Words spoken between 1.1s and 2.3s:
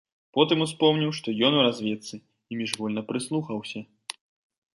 што ён у разведцы,